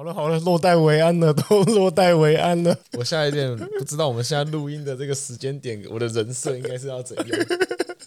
[0.00, 2.74] 好了好了，落袋为安了，都落袋为安了。
[2.96, 7.26] 我现在有点不知道我们现在录音的这个时间点，我的人设应该是要怎样？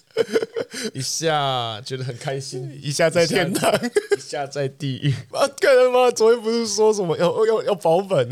[0.92, 3.72] 一下觉得很开心，一下在天堂，
[4.18, 5.14] 一下在地狱。
[5.38, 6.10] 啊，干他妈？
[6.10, 8.28] 昨天不是说什么要要要保本？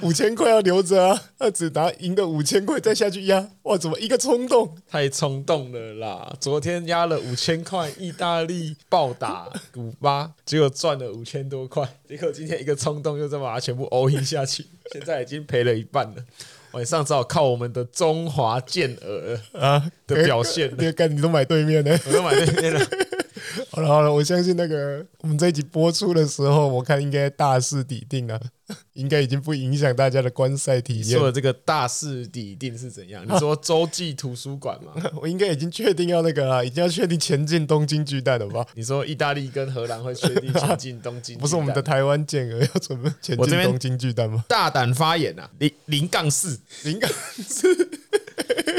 [0.00, 1.22] 五千块要留着啊！
[1.38, 3.76] 他只拿赢的五千块再下去压，哇！
[3.76, 4.76] 怎么一个冲动？
[4.88, 6.36] 太冲动了啦！
[6.40, 11.88] 昨天压了五千块，意大利暴打古巴，结果赚了五千多块。
[12.08, 16.24] 结果今天一个冲动，又再把它全部 all in 下去，现在已经赔了一半了。
[16.72, 20.70] 晚上只好靠我们的中华健儿啊的表现。
[20.76, 21.98] 那个干你都买对面的？
[22.06, 22.86] 我都买对面了。
[23.70, 28.40] 好了好了，我相信那个我们这一集播出的时候，我看应该大势已定了，
[28.94, 31.18] 应该已经不影响大家的观赛体验。
[31.18, 33.24] 说的这个大势已定是怎样？
[33.28, 34.92] 你 说洲际图书馆吗？
[35.20, 38.66] 我应该已经确定要那个了，已经要确定前进东京巨蛋了吧？
[38.74, 41.38] 你说意大利跟荷兰会确定前进东京？
[41.38, 44.44] 不是我们的台湾健儿要准备前进东京巨蛋吗？
[44.48, 45.48] 大胆发言啊！
[45.58, 47.72] 零零杠四，零杠四，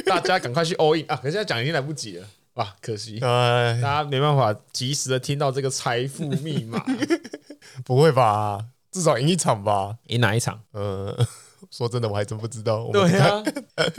[0.06, 1.16] 大家赶快去 all in 啊！
[1.16, 2.28] 可是现在讲已经来不及了。
[2.56, 6.84] 哇，可惜，大家没办法及时的听到这个财富密码。
[7.86, 8.66] 不会吧？
[8.92, 9.98] 至少赢一场吧？
[10.08, 10.60] 赢哪一场？
[10.72, 11.16] 呃，
[11.72, 12.90] 说真的，我还真不知道。
[12.92, 13.44] 对啊，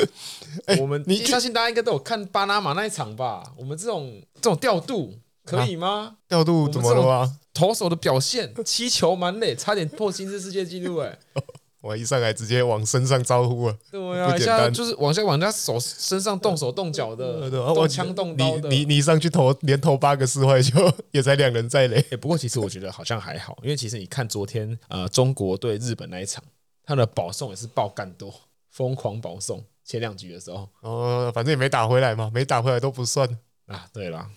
[0.80, 3.42] 我们你相信大家应该都有看巴拿马那一场吧？
[3.56, 6.16] 我们这种这种调度可以吗？
[6.28, 7.38] 调度怎么了吗？
[7.54, 11.18] 投手的表现七球满垒，差点破新世世界纪录哎。
[11.80, 13.76] 我一上来直接往身上招呼啊！
[13.90, 18.68] 对啊，一下就是往下往人家手身上动手动脚的，动枪动刀的。
[18.68, 20.76] 你你你上去投连投八个四坏球，
[21.12, 22.02] 也才两人在垒。
[22.20, 26.42] 不过其实我觉得好像还好，因为其实你看昨天呃中国对日本那一场，
[26.84, 28.34] 他的保送也是爆干多，
[28.72, 30.68] 疯狂保送前两局的时候。
[30.80, 33.28] 哦，反正也没打回来嘛，没打回来都不算
[33.66, 33.86] 啊。
[33.92, 34.28] 对了，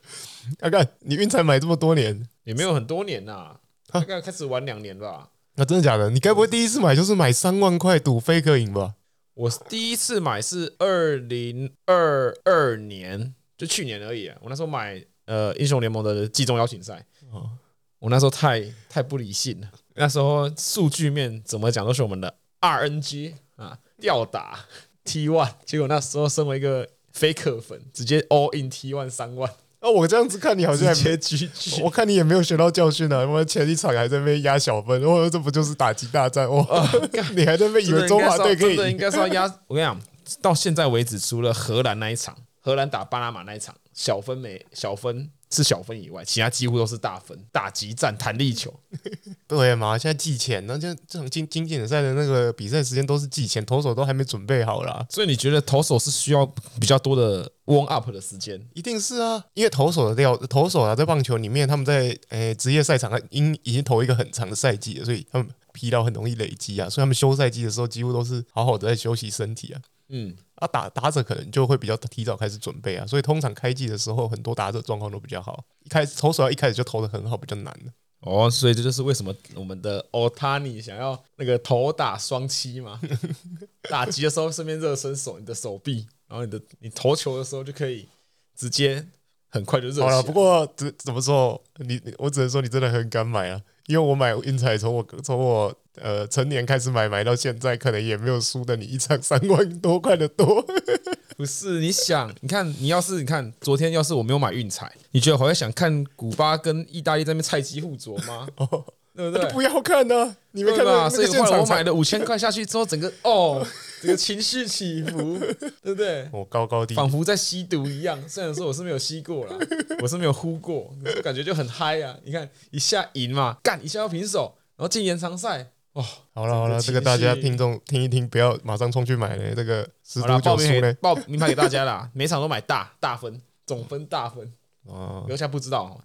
[0.58, 3.56] 看看你运彩买这么多年，也没有很多年呐，
[3.88, 5.28] 大概开始玩两年吧。
[5.56, 6.10] 那、啊、真的假的？
[6.10, 8.94] 你该不会第一次买就是买三万块赌 Faker 赢吧？
[9.34, 14.36] 我第一次买是二零二二年，就去年而已啊。
[14.42, 17.50] 我那时候买呃英雄联盟的季中邀请赛，哦、
[17.98, 19.70] 我那时候太太不理性了。
[19.94, 24.66] 那时候数据面怎么讲都是我们的 RNG 啊吊打
[25.04, 29.50] T one，结果那时候身为一个 Faker 粉，直接 All in T one 三万。
[29.80, 31.48] 哦，我这样子看你好像结局，
[31.82, 33.18] 我看你也没有学到教训啊！
[33.20, 36.46] 我们前一场还在被压小分，我说这不就是打击大战？
[36.46, 36.64] 哦，
[37.36, 38.76] 你还在那边以为中华队可以？
[38.90, 39.42] 应该是要压。
[39.66, 40.00] 我跟你讲，
[40.40, 45.30] 到现在为止，除了荷兰那一场，荷兰打巴拿马那一场，小分没小分。
[45.50, 48.72] 是小分以外，其他几乎都是大分，打击战、弹力球，
[49.46, 49.96] 对嘛？
[49.96, 55.06] 现在季前，那这这种经经典赛的那个比赛时间都是季前，投手都还没准备好啦。
[55.08, 56.44] 所以你觉得投手是需要
[56.80, 58.60] 比较多的 warm up 的时间？
[58.74, 69.80] 一定是啊，因为投手的料，投手啊，在棒球里面，他们在诶职业赛场已已经投一个很长的赛季了，所以他们疲劳很容易累积啊，所以他们休赛季的时候，几乎都是好好的在休息身体啊。
[70.08, 70.36] 嗯。
[70.56, 75.62] 啊，打打者可能就会比较提早开始准备啊，所以通常开季的时候，很多打者状况都比较好。
[75.82, 77.92] 一开始投手要一开始就投的很好，比较难的。
[78.20, 82.98] 哦，所以这就是为什么我们的 Otani 想要那个投打双七嘛，
[83.90, 88.08] 打击的时候顺便热身手，你的手臂，然后你的你投球的时候就可以
[88.56, 89.06] 直接
[89.50, 90.02] 很快就热。
[90.02, 95.76] 好了，不过怎怎么说，你我只能说你真的很敢买啊，因为我买运彩从我从我。
[96.00, 100.64] 呃，成年开始买，买到现在，可能也没有输的你一场三万多块的多。
[101.36, 108.48] 不是，你想，你看，你要是你看昨天，要是我没有买运彩，你觉得我会想看古巴跟意大利在那边菜鸡互啄吗？
[108.56, 108.84] 哦，
[109.14, 109.50] 对不对？
[109.50, 111.10] 不要看呢、啊，你没看到？
[111.10, 113.66] 所以后来我买了五千块 下去之后，整个哦，
[114.00, 115.38] 这个情绪起伏，
[115.82, 116.26] 对不对？
[116.32, 118.18] 我高高低，仿佛在吸毒一样。
[118.26, 119.58] 虽然说我是没有吸过啦，
[120.00, 120.90] 我是没有呼过，
[121.22, 122.16] 感觉就很嗨啊！
[122.24, 125.72] 你看一下赢嘛，干一下要平手，然后进延长赛。
[125.96, 129.54] 哦，好了好了，这个大家听众听一听，不要马上冲去买嘞。
[129.56, 134.52] 这个十赌九输嘞，报名牌给大家啦， 每场都买大大分，总分大分。
[134.84, 135.98] 哦，留下不知道，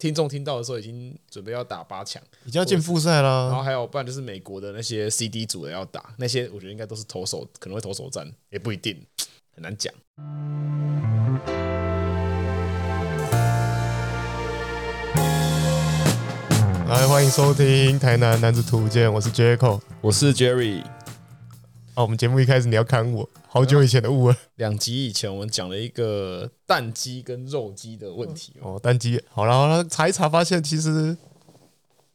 [0.00, 3.46] 听众听到的时候已经准备要打八强，已经要进复赛啦。
[3.46, 9.00] 然后还有，不然就是美国的那些 CD 组的要打，那些我觉得应该都是投手，可能会投手战，也不一定，
[9.54, 9.94] 很难讲。
[16.88, 17.66] 来，欢迎收听
[17.98, 20.84] 《台南男子图鉴》，我是 Jacko，我是 Jerry。
[21.96, 24.36] 哦，我们节目一开始你要看我，好久以前的物了。
[24.54, 28.78] 两集以前我们讲了一个蛋鸡跟肉鸡的问题哦。
[28.80, 31.16] 蛋鸡，好了好了，查一查发现其实，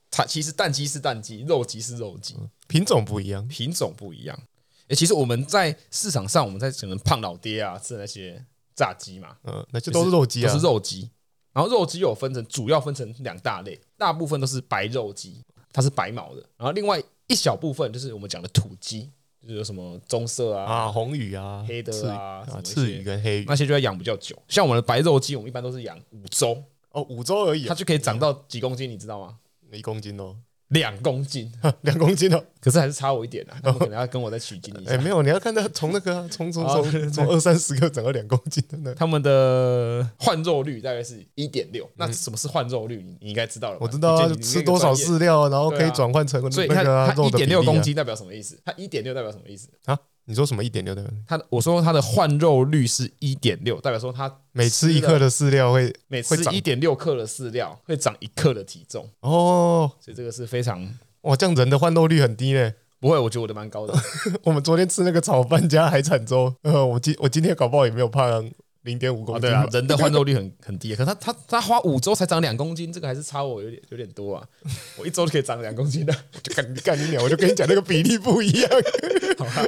[0.10, 2.38] 它其实蛋鸡是蛋鸡，肉鸡是肉鸡，
[2.70, 4.40] 品种不一样，品种不一样。
[4.88, 8.42] 哎，其实我们在市场上，我们在可能胖老爹啊吃的那些
[8.74, 11.12] 炸鸡嘛，嗯，那就都是肉鸡啊，都是肉鸡。
[11.54, 16.44] 然后肉鸡有分成，主要分成两大类，大部分都是白肉鸡，它是白毛的。
[16.58, 19.12] 然后另外一小部分就是我们讲的土鸡，
[19.44, 24.36] 就是有什么棕色啊、啊红羽啊、黑的啊、啊赤羽跟黑羽那些就要养比较久。
[24.48, 29.38] 像我们的白肉鸡，我们一般都是养五周哦，五周而已，它就可以长到几公斤，你知道吗？
[29.72, 30.36] 一公斤哦。
[30.72, 31.52] 两公斤，
[31.82, 33.58] 两公斤哦，可是还是差我一点啊。
[33.62, 34.92] 他们可能要跟我再取经一下。
[34.92, 41.90] 哎，没有，你要看到从那个从从从从二三十个涨到两公斤的，他们的换肉率大概是一点六。
[41.98, 43.04] 那什么是换肉率？
[43.04, 43.78] 你你应该知道了。
[43.82, 48.58] 我知道啊，吃多少饲料，然后可以转换成所以它它一点六公斤代表什么意思？
[48.64, 49.98] 它一点六代表什么意思啊？
[50.26, 51.12] 你说什么一点六的？
[51.28, 60.88] 他我说他的换肉率是一点六，代表说他每吃一克的饲料会每吃一点六克的饲料会长一克的体重哦，所以这个是非常。
[61.22, 62.74] 哇，这样人的换肉率很低呢？
[63.00, 63.94] 不会，我觉得我的蛮高的。
[64.44, 68.52] 我们昨天吃那个炒饭加海产粥，呃，我今我今天搞不好也没有胖
[68.84, 69.42] 零点五公斤。
[69.42, 74.48] 对啊，人的换肉率很很低，可是他他他花五周才长两公斤，这个还是差我有点有点多啊。
[74.98, 76.14] 我一周就可以长两公斤的，
[76.44, 78.70] 就干你干你鸟，我就跟你讲那个比例不一样。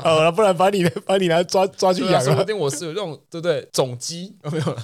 [0.02, 2.24] 好了，不然把你把你拿抓抓去养啊。
[2.24, 3.68] 说不定我是有这种对不对？
[3.72, 4.78] 种鸡有没有？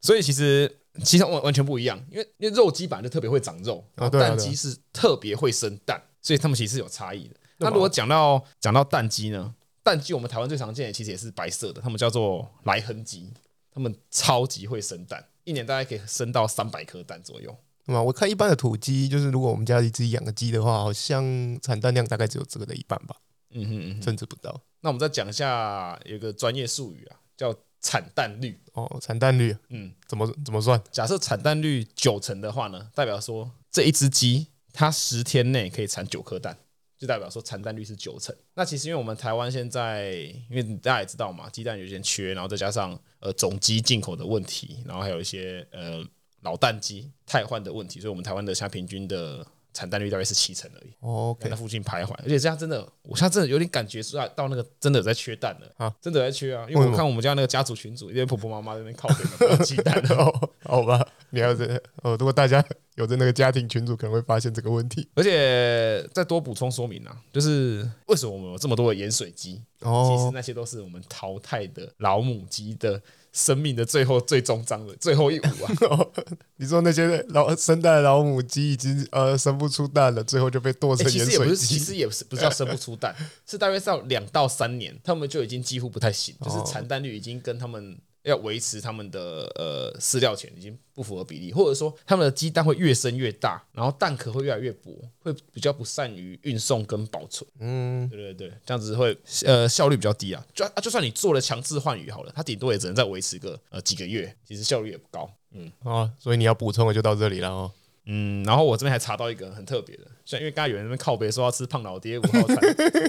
[0.00, 0.70] 所以其实
[1.04, 6.02] 其实完完全不一样，因为因为肉鸡本来就特别会长肉，然后蛋鸡是特别会生蛋。
[6.20, 7.34] 所以他们其实是有差异的。
[7.58, 9.52] 那如果讲到讲到蛋鸡呢？
[9.82, 13.28] 蛋鸡我们台湾最常见的其实也是白色的，他们叫做莱亨鸡，
[13.72, 17.56] 他们超级会生蛋，一年大概可以生到三百颗蛋左右。
[17.84, 18.02] 对吗？
[18.02, 21.24] 我看一般的土鸡，就是如果我们家里自己养个鸡的话，好像
[21.60, 23.16] 产蛋量大概只有这个的一半吧。
[23.50, 24.60] 嗯哼嗯哼，甚至不到。
[24.80, 28.60] 那我们再讲一下，有个专业术语啊，叫产蛋率。
[28.74, 30.80] 哦，产蛋率，嗯，怎么怎么算？
[30.90, 34.48] 假设产蛋率九成的话呢，代表说这一只鸡。
[34.74, 36.56] 它十天内可以产九颗蛋，
[36.96, 38.34] 就代表说产蛋率是九成。
[38.54, 40.12] 那其实因为我们台湾现在，
[40.48, 46.04] 因为大家也知道嘛，鸡蛋有些缺，然后再加上呃总机进口的问题，然后还有一些呃
[46.42, 50.92] 老蛋鸡汰换的问题，所以我们台湾的虾平均的产蛋率大概是七成而已。
[51.00, 62.64] 哦，在那附近徘徊，而且这样真的，我现在真的有点感觉出来到那个真的有在缺蛋了啊，真的在缺啊，因为我看我们家那个家族群组，因为婆婆妈妈在那边靠边 鸡蛋哦，好吧，你要是哦，如果大家。
[62.96, 69.62] 有的那个家庭群组可能会发现这个问题，而且再多补充说明啊，就是为什么我们有这么多的盐水鸡？
[69.80, 73.00] 哦，其实那些都是我们淘汰的老母鸡的
[73.32, 75.72] 生命的最后最终章了最后一舞啊！
[75.90, 76.12] 哦、
[76.56, 81.08] 你说那些老生蛋老母鸡已经呃生不出蛋了，最后就被剁成？
[81.10, 83.14] 其实也不是，其实也不是，不是叫生不出蛋，
[83.46, 87.98] 是大约到两到三年，他们就已经几乎不太行，就是产蛋率已经跟他们。
[88.22, 97.48] 要维持他们的呃饲料钱已经不符合比例，或者说他们的鸡蛋会越生越大，然后蛋壳会越来越薄，会比较不善于运送跟保存。
[97.58, 100.44] 嗯，对对对，这样子会呃效率比较低啊。
[100.54, 105.28] 就啊，就算你做了强制换羽好了，它顶多也只能再维持个呃几个月，其实效率也不高。
[105.52, 107.72] 嗯，啊，所以你要补充的就到这里了哦。
[108.04, 112.58] 嗯，然后我这边还查到一个很特别的，像因为刚才有人在那边靠北说要吃胖老爹五号餐，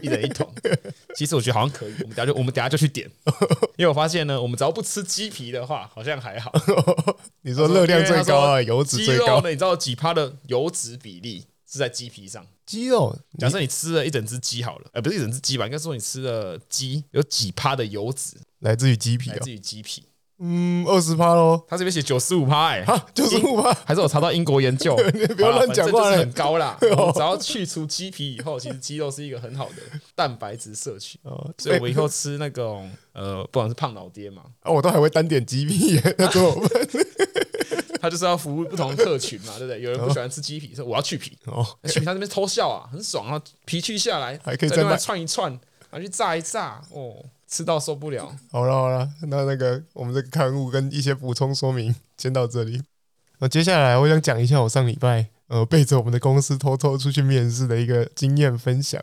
[0.04, 0.48] 一人一桶。
[1.16, 3.10] 其实我觉得好像可以，我们等下就我们等下就去点，
[3.78, 6.52] 因为我发现呢，我们只要不吃鸡皮的话，好像还好。
[7.42, 9.42] 你说热量最高啊，油脂最高。
[9.42, 12.46] 呢你知道几趴的油脂比例是在鸡皮上？
[12.66, 15.66] 鸡肉，假设你吃了一整只鸡好了，呃，不是一整只鸡吧？
[15.66, 20.04] 应该说你吃了鸡有几趴的油脂来自于鸡皮，来自于鸡皮。
[20.46, 21.64] 嗯，二十趴喽。
[21.70, 24.94] 他这边写九十五趴，哎，九十五趴，还是我查到英国研究？
[25.14, 26.78] 你 不要乱讲话，很高啦。
[26.82, 29.76] 只要去除鸡皮以后，其实鸡肉是一个很好的
[30.16, 31.18] 蛋白质摄取。
[31.24, 35.98] 哦，所以我以后吃那种呃，不管是胖老爹嘛，啊，我都还会单点鸡皮。
[36.18, 36.70] 那怎么办？
[38.02, 39.82] 他就是要服务不同客群嘛，对不对？
[39.82, 41.38] 有人不喜欢吃鸡皮，说我要去皮。
[41.46, 45.58] 哦，去皮他那边偷笑啊，很爽啊，皮去下来还可以再串一串，
[45.92, 47.16] 拿去炸一炸，哦。
[47.54, 48.36] 吃到受不了。
[48.52, 52.82] 好了好了，那那个我们这个刊物跟一些补充说明 先到这里。
[53.38, 59.00] 那接下来我想讲一下我上礼拜呃背着我们的公司偷偷出去面试的一个经验分享。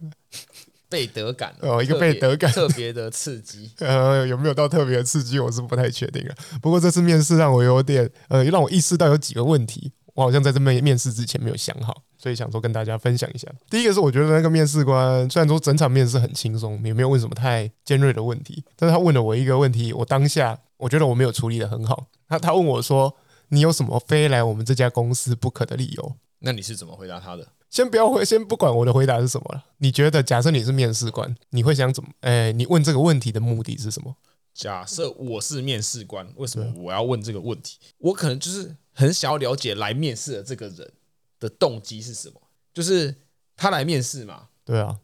[0.89, 3.71] 背德感哦，一个背德感，特别的刺激。
[3.79, 6.35] 呃，有没有到特别的刺激，我是不太确定了。
[6.61, 9.93] 不过这次面试让我有点呃，让我意识到有几个问题。
[10.21, 13.49] 我好像在这面面试之前没有想好，所以想说跟大家分享一下。
[13.71, 22.09] 第一个是我觉得那个面试官虽然说整场面试很轻松，也没有问什么太尖锐的问题，但是他问了我一个问题，我当下我觉得我没有处理的很好。
[22.29, 23.17] 他他问我说
[23.49, 27.49] ：“你有什么非来我们这家公司不可的理由？”那你是怎么回答他的？
[27.71, 29.65] 先不要回，先不管我的回答是什么了。
[29.79, 32.11] 你觉得，假设你是面试官，你会想怎么？
[32.21, 34.15] 哎，你问这个问题的目的是什么？
[34.53, 37.79] 假设我是面试官，为什么我要问这个问题？
[37.97, 38.77] 我可能就是。
[39.01, 40.93] 很想要了解来面试的这个人
[41.39, 42.41] 的动机是什么，
[42.75, 43.15] 就是
[43.57, 44.49] 他来面试嘛？
[44.63, 45.01] 对啊，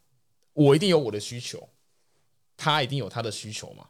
[0.53, 1.71] 我一定有我的需求，
[2.59, 3.87] 他一定有他的需求嘛？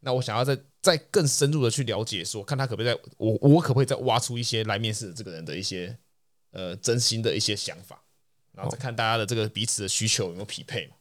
[0.00, 5.94] 那我想要再再更深入的去了解说，说看他可不可以在我我可不可以再挖出一些来面试的这个人的一些
[6.52, 8.02] 呃真心的一些想法？
[8.52, 10.94] 然后再看大家的这个彼此的需求有没有匹配嘛。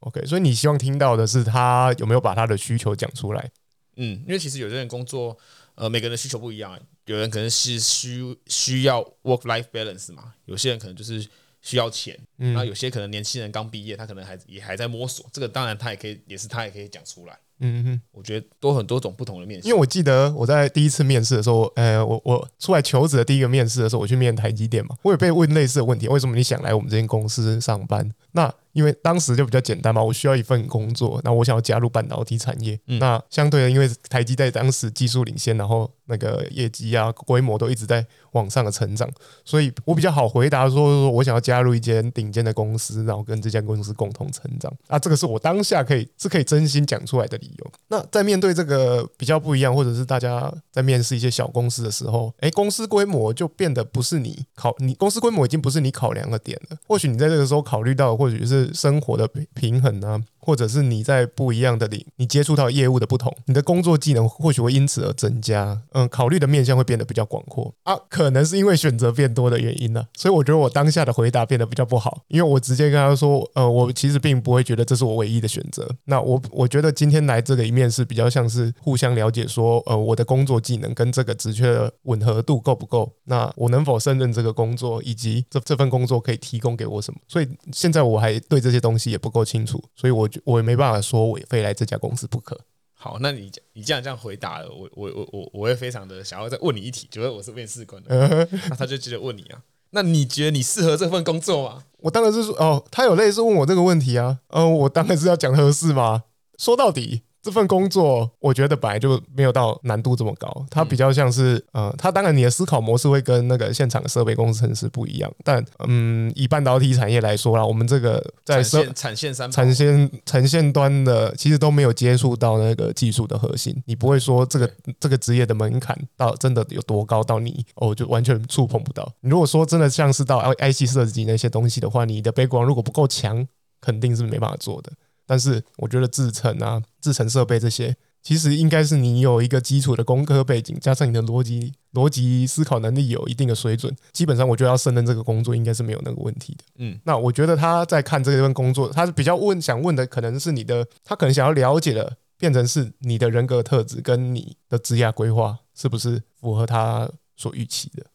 [0.00, 3.50] OK，所以你希望听到的是他有没有把他的需求讲出来？
[3.96, 5.36] 嗯，因为其实有些人工作，
[5.74, 6.78] 呃，每个人的需求不一样，
[7.08, 11.26] 有人可能是需需要 work life balance 嘛，有些人可能就是
[11.62, 17.38] 需要钱，嗯，然后有些可能年轻人刚毕业，他可能还也还在摸索，这个当然他也可以，也是他也可以讲出来。
[17.60, 19.66] 嗯哼，我觉得多很多种不同的面试。
[19.66, 28.08] 因为我记得我在第一次面试的时候，呃，我我出来求职的第一个面试的时候，我去面台积电嘛，我也被问类似的问题，为什么你想来我们这间公司上班？
[28.30, 32.78] 那因为当时就比较简单嘛，我需要一份工作，那我想要加入半导体产业。
[32.86, 39.08] 嗯、那相对的，因为台积在当时技术领先，然后那个业绩啊规模都一直在往上的成长，
[39.44, 44.72] 所以我比较好回答说，说我想要加入一间顶尖的公司，然后跟这家公司共同成长。
[44.86, 47.72] 啊，这个是我当下可以是可以真心讲出来的理由。
[47.88, 56.76] 那在面对这个比较不一样，或者是大家在面试一些小公司的时候，诶，公司规模就变得不是你考，你公司规模已经不是你考量的点了。
[56.86, 58.57] 或许你在这个时候考虑到，或许是。
[58.72, 65.80] 生活的平衡啊，或者是你在不一样的领，你接触到业务的不同，你的工作技能或许会因此而增加。
[65.92, 75.88] 嗯，考虑的面向会变得比较广阔啊，可能是因为选择变多的原因呢、 所以我觉得我当下的回答变得比较不好，因为我直接跟他说，呃，我其实并不会觉得这是我唯一的选择。
[76.04, 83.12] 那我我觉得今天来这个一面试比较像是互相了解，说，呃，我的工作技能跟这个职缺的吻合度够不够？
[83.24, 87.20] 那我能否胜任这个工作，以及这这份工作可以提供给我什么？
[87.28, 88.60] 所以现在我还对。
[88.60, 92.60] 这些东西也不够清楚，所以我我也没办法说我非来这家公司不可。
[92.92, 101.84] 好，那你你这样这样回答了，我我我我我会非常的想要再问你一题，觉得我是面试官的， 那他就接着问你啊，那你觉得你适合这份工作吗？
[101.98, 106.24] 我当然是说哦，他有类似问我这个问题啊，呃，我当然是要讲合适吗？
[106.58, 107.22] 说到底。
[107.48, 129.10] 这份工作，我觉得本来就没有到难度这么高，它比较像是，呃，它当然你的思考模式会跟那个现场的设备工程师不一样，但，嗯，以半导体产业来说啦，我们这个在产线产线三产线产线端的，其实都没有接触到那个技术的核心，你不会说这个这个职业的门槛到真的有多高，到你哦就完全触碰不到。
[129.22, 133.46] 你如果说真的像是到 IC 设计那些东西的话，你的 background 如果不够强，
[133.80, 134.92] 肯定是没办法做的。
[135.28, 146.64] 但是我觉得制程啊、制程设备这些，其实应该是你有一个基础的工科背景，加上你的逻辑、逻辑思考能力有一定的水准，基本上我觉得要胜任这个工作应该是没有那个问题的。
[146.76, 158.06] 嗯，那我觉得他在看这份工作，他是比较问想问的，可能是你的，他可能想要了解的，变成是你的人格特质跟你的职业规划是不是符合他所预期的。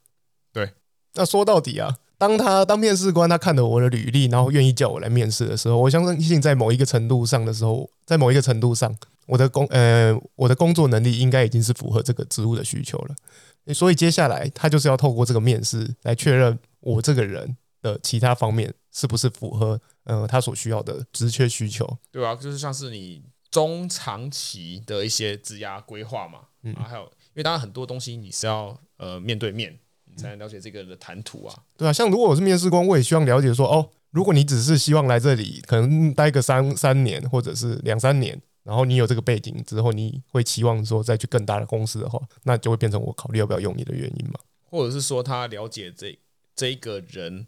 [0.52, 0.72] 对，
[1.14, 1.96] 那说到底啊。
[2.26, 13.74] 当他当面试官，他看了我的履历，然后愿意叫我来面试的时候，我相信在某一个程度上的时候，在某一个程度上，我的工呃我的工作能力应该已经是符合这个职务的需求了。
[13.74, 21.86] 所以接下来他就是要透过这个面试来确认我这个人的其他方面是不是符合呃他所需要的职缺需求。
[22.10, 29.78] 对啊，就是像是你中长期的一些职涯规划嘛，嗯，还有因为当然很多东西你是要呃面对面。
[30.16, 44.38] 才能了解这个人的谈吐啊，对啊，像如果我是面试官，我也希望了解说，哦，如果你只是希望来这里，可能待个三三年或者是两三年，然后你有这个背景之后，你会期望说再去更大的公司的话，那就会变成我考虑要不要用你的原因嘛？
[44.70, 46.18] 或者是说他了解这
[46.54, 47.46] 这一个人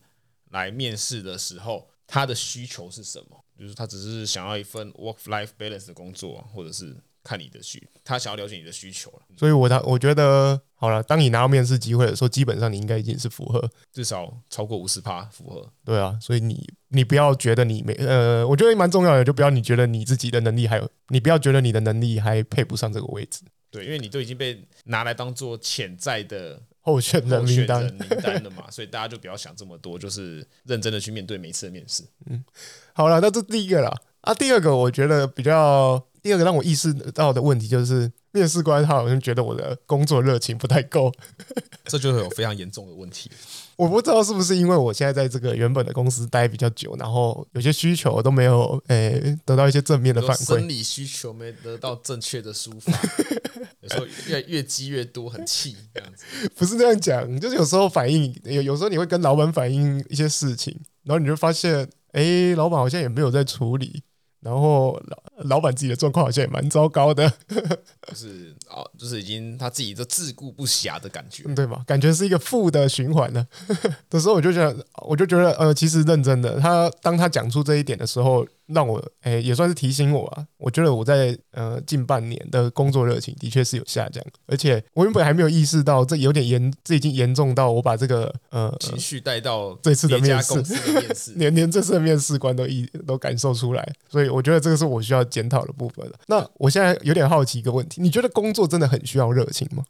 [0.51, 3.45] 来面试的时候，他的需求是什么？
[3.59, 6.97] 就是他只是想要一份 work life balance 的工作，或者是？
[7.27, 15.69] 看你的需，他想要了解你的需求了，所以我他我觉得好了，当你拿到面试机会的时候，基本上你应该已经是符合，至少超过五十趴符合。
[15.85, 23.41] 对啊，所以你你不要觉得你没呃，我觉得蛮重要的，就不要你觉得你自己的能力还有，你不要觉得你的能力还配不上这个位置。
[23.73, 32.05] 对，因为你都已经被拿来当做潜在的候选人名单名单了嘛， 所以大家就不要想这么多，就是认真的去面对每一次的面试。
[32.31, 32.45] 嗯，
[32.93, 36.07] 好了，那这第一个了啊，第二个我觉得比较。
[36.27, 41.13] 第二个让我意识到的问题就是，面试官他好像觉得我的工作热情不太够，
[41.87, 43.31] 这就是有非常严重的问题。
[43.77, 52.91] 我不知道是不是因为我现在在这个原本的公司待比较久，然后有些需求都没有诶、欸、得到一些正面的反馈，生理需求没得到正确的抒发，
[53.83, 56.25] 有时候越越积越多，很气这样子。
[56.57, 64.03] 不是这样讲，就是有时候反映有有时候你会跟老板反映一些事情，然后你就发现，哎、欸，老板好像也没有在处理。
[64.47, 65.17] 然后老
[65.57, 67.33] 老板自己的状况好像也蛮糟糕的，
[68.09, 71.83] 就是哦，就是已经他自己都自顾不暇的感觉，对吧？
[71.87, 73.47] 感觉是一个负的循环呢。
[74.11, 78.47] 的时候我就觉得，我就觉得，呃，其实认真的，他当他讲出这一点的时候。
[78.67, 96.19] 让我诶、欸、也算是提醒我啊，我觉得我在呃近半年的工作热情的确是有下降，而且我原本还没有意识到这有点严，这已经严重到我把这个呃情绪带到这次的面试， 连连这次的面试官都一都感受出来，所以我觉得这个是我需要检讨的部分了。
[96.27, 99.85] 那我现在有点好奇一个问题，你觉得工作真的很需要热情吗？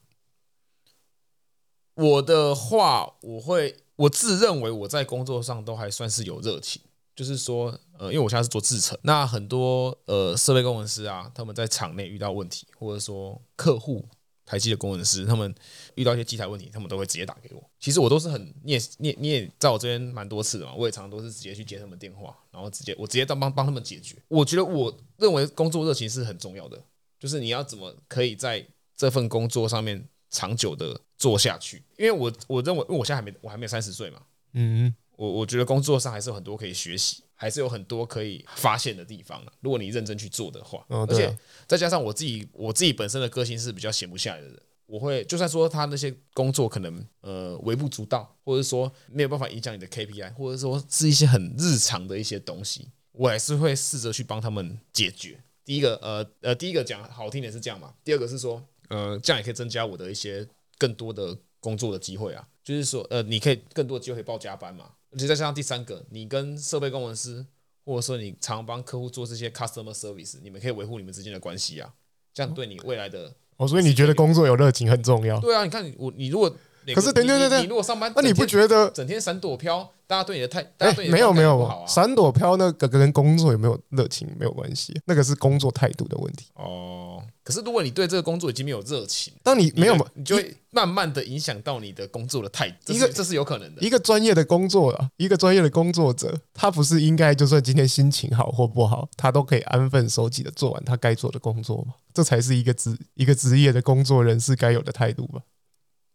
[1.95, 6.83] 我的话，我会我自认为我在工作上都还算是有热情。
[7.15, 14.07] 就是说，呃，因为我现在是做制程，那很多呃设备工程师啊，他们在厂内遇到问题，或者说客户
[14.45, 15.55] 台积的工程师，他们
[15.95, 17.71] 遇到一些机台问题，他们都会直接打给我。
[17.81, 24.19] 其实我都是很，你也你也你也在我这边蛮多次的嘛，我也常常都是直接去接他们电话，然后直接我直接当帮帮他们解决。
[24.29, 26.79] 我觉得我认为工作热情是很重要的，
[27.19, 31.83] 就是你要怎么可以在这份工作上面长久的做下去。
[31.97, 34.95] 因为我我认为，因为我现在还没我还没有三十岁嘛，嗯。
[35.17, 39.43] 我我觉得工作上还是有很多可以学习，还是有很多可以发现的地方。
[39.61, 41.35] 如果你认真去做的话，而且
[41.67, 44.61] 再加上我自己，我自己本身的个性是比较闲不下来的人。
[44.85, 55.43] 我会就算说他那些工作可能呃微不足道，或者说没有办法影响你的 KPI，或者说是一些很日常的一些东西，我还是会试着去帮他们解决。
[55.67, 64.93] 第一个呃呃，第一个讲好听点是这样嘛，第二个是说呃这样也可以增加我的一些更多的工作的机会啊，就是说呃你可以更多的机会报加班嘛。
[65.11, 67.45] 而且再加上第三个，你跟设备工程师，
[67.85, 71.95] 或者说你常帮客户做这些 customer service，你们可以维护你们之间的关系啊，
[72.35, 75.41] 这样对你未来的哦，所以你觉得工作有热情很重要？
[75.41, 76.55] 对啊，你看我，你如果
[76.95, 79.91] 可是等等等等，你如果上班，那你不觉得整天闪躲飘？
[80.09, 81.85] 大家对你的态，大家对你的没有没有。
[81.85, 86.47] 闪躲飘那个跟工作有没有热情没有关系，那个是工作态度的问题。
[86.55, 92.93] 哦，可是如果你对这个工作已经没有热情，当你没有，你就会慢慢的影响到你的工作的态度。
[92.93, 93.83] 一个这是有可能的。
[93.83, 101.95] 一个专业的工作啊，一个专业的工作者，他不是应该就算今天心情好或不好，他都可以安分守己的做完他该做的工作吗？
[102.15, 105.41] 这才是一个职一个职业的工作人士该有的态度吧。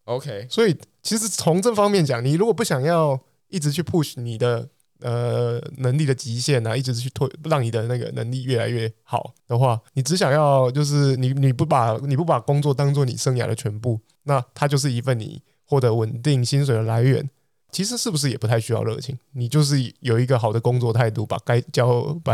[0.05, 4.67] OK，所以其实从这方面讲，你如果不想要一直去 push 你的
[5.00, 17.29] 呃能力的极限啊，一直去推让你的那个能力越来越好的话，你只想要就是你你不把你不把工作当做你生涯的全部，那它就是一份你获得稳定薪水的来源。
[17.72, 19.18] 其实是不是也不太需要热情？
[19.31, 22.34] 你就是有一个好的工作态度，把该交把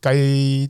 [0.00, 0.14] 该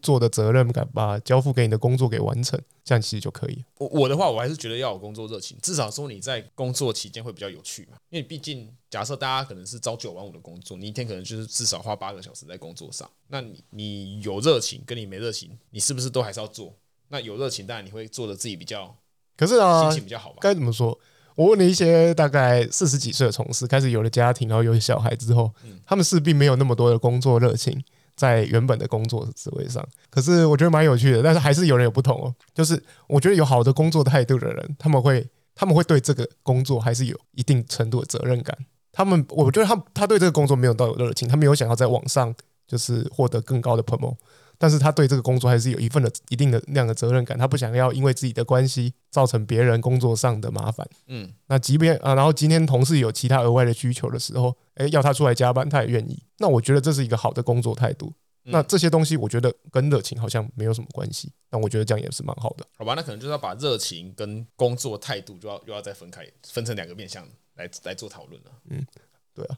[0.03, 3.63] 做的责任感，把交付给你的工作给完成，这样其实就可以。
[3.79, 7.99] 我我的话，我还是觉得要有工作热情，至少说你在工作期间会比较有趣嘛。
[8.09, 13.11] 因为毕竟假设大家可能是朝九晚五的工作，你一天可能就是至少花八个小时在工作上。
[13.29, 16.75] 那你你有热情，跟你没热情，你是不是都还是要做？
[17.09, 18.97] 那有热情，当然你会做的自己比较，
[19.37, 20.39] 可是啊，心情比较好吧？
[20.41, 20.99] 该怎么说？
[21.37, 25.53] 我问了一些大概四十几岁的同事，开始有了家庭，然后有小孩之后，
[25.87, 27.81] 他们势必没有那么多的工作热情
[28.16, 29.87] 在原本的工作职位上。
[30.11, 32.35] 可是我觉得蛮有趣的，但是还是有人有不同哦。
[32.55, 38.57] 就是我觉得有好的工作态度的人，他们会他们会对这个工作还是有一定程度的责任感。
[38.90, 42.35] 他们我觉得他他对这个工作没有到有热情，他没有想要在网上
[42.66, 44.16] 就是获得更高的 promote。
[44.59, 50.88] 但是他对这个工作还是有一份的一定的那样的责任感，他不想要因为自己的关系造成别人工作上的麻烦。
[51.07, 56.23] 嗯，那即便啊，然后今天同事有其他额外的需求的时候，诶，要他出来加班，他也愿意。
[56.38, 58.12] 那我觉得这是一个好的工作态度。
[58.49, 62.64] 那这些东西我觉得跟热情好像没有什么关系，但我觉得这样也是蛮好的。
[62.79, 68.53] 好吧，那可能就是要把热情跟工作态度就要又要再分开，分成两个面向来来做讨论了。
[68.71, 68.87] 嗯，
[69.35, 69.57] 对啊。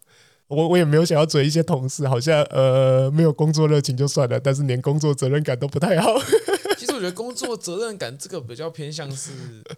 [0.48, 6.14] 我我也没有想要追一些同事，好像呃没有工作热情就算了，但是连工作责任感都不太好。
[6.78, 9.30] 其实我觉得工作责任感这个比较偏向是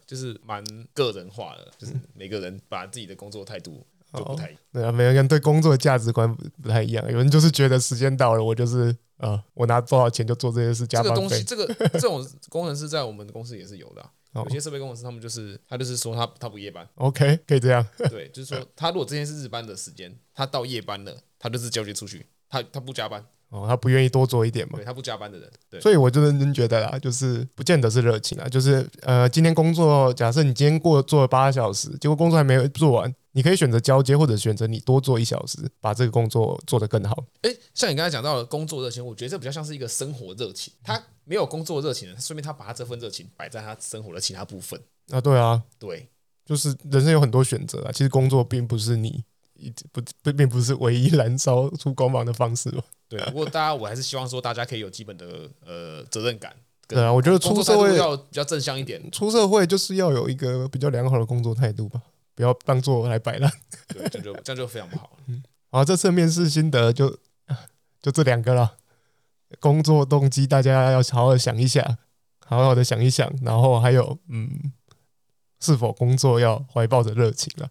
[0.06, 4.60] 就是蛮个人化的，就是每个人把自己的工作态度就不太一样。
[4.72, 7.04] 对啊，每个人对工作的价值观不太一样。
[7.10, 11.42] 有人就是觉得时间到了，我就是啊、呃，我拿多少钱就做这些事，加班费。
[11.44, 14.10] 这个东西，这个这种工程师在我们的公司也是有的、啊。
[14.44, 17.84] 有些设备工程师，他们就是他就是说他他不夜班，OK，可以这样。
[18.10, 23.24] 对，就是说 他如果之前是日班的时间，他到夜班了，他就是交接出去，他他不加班。
[23.48, 24.76] 哦，他不愿意多做一点嘛？
[24.76, 37.24] 对，他不加班的人，对，所以我就认真觉得啦，就是不见得是热情啊，就是呃，今天工作，假设你今天过做了八个小时，结果工作还没有做完，你可以选择交接，或者选择你多做一小时，把这个工作做得更好。
[37.42, 40.72] 诶，像你刚才讲到的工作热情，我觉得这比较像是一个生活热情。
[40.82, 45.20] 他没有工作热情的，顺便他把他这份热情摆在他生活的其他部分啊。
[45.20, 46.08] 对啊，对，
[46.44, 47.92] 就是人生有很多选择啊。
[47.92, 49.22] 其实工作并不是你
[49.54, 52.82] 一不不并不是唯一燃烧出光芒的方式嘛。
[53.08, 56.54] 对，不过大家我还是希望说，大家可以有基本的呃责任感，
[56.86, 62.00] 对啊，我觉得出社会要比较正向一点，出社会就是要有一个比较良好的工作态度吧，
[62.40, 63.52] 不要当做来摆烂。
[63.88, 65.18] 对，这样就这样就非常不好。
[65.26, 67.18] 嗯，好，这次面试心得就
[68.00, 68.76] 就这两个了。
[69.58, 71.84] 工作动机大家要好好想一想，
[72.46, 74.72] 好好的想一想，然后还有嗯，
[75.60, 77.68] 是否工作要怀抱着热情了。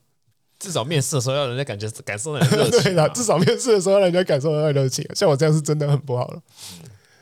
[0.59, 2.83] 至少面试的时候要人家感觉感受到热情。
[2.83, 5.03] 对啦，至少面试的时候让人家感受到热情。
[5.15, 6.43] 像我这样是真的很不好了。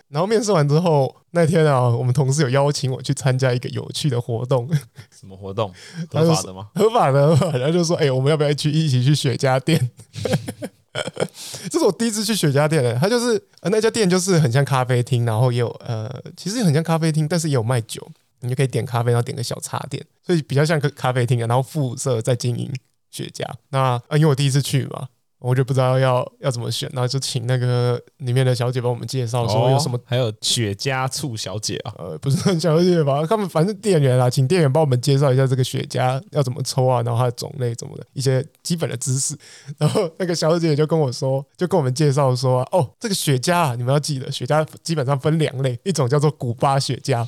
[0.09, 4.69] 然后面试完之后那天啊，我们同事有邀请我去参加一个有趣的活动。
[5.11, 5.73] 什么活动？
[6.09, 6.69] 合法的吗？
[6.75, 7.35] 合法的。
[7.59, 9.89] 然后就说：“哎、欸，我们要不要去一起去雪茄店？”
[11.69, 12.95] 这是我第一次去雪茄店的。
[12.95, 18.05] 他就是那家店就是很像咖啡厅，然后也有呃，其实很像咖啡厅，但是也有卖酒，
[18.39, 21.47] 你就可以点咖啡，然后点个小茶点，所以比较像个咖啡厅啊。
[21.47, 22.71] 然后附设在经营。
[23.09, 25.07] 雪茄，那啊，因为我第一次去嘛，
[25.39, 33.23] 我就不知道要要怎么选，然后就请那个里面的小姐帮我们介绍说有什么，还有雪茄醋小姐啊，呃，不是很小姐吧？
[33.27, 39.37] 他们反正店员啊，请店员帮我们介绍一下这个雪茄要怎么抽啊，然后它的种类怎么的一些基本的知识。
[39.77, 47.27] 然后那个小姐就跟我说，就跟我们介绍说，哦，这个雪茄啊，你们要记得，雪茄基本上分两类，一种叫做古巴雪茄，